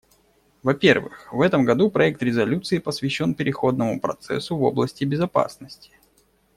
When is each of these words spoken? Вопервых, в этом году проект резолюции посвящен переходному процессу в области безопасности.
Вопервых, 0.63 1.31
в 1.31 1.41
этом 1.41 1.63
году 1.63 1.91
проект 1.91 2.23
резолюции 2.23 2.79
посвящен 2.79 3.35
переходному 3.35 3.99
процессу 3.99 4.57
в 4.57 4.63
области 4.63 5.03
безопасности. 5.05 5.91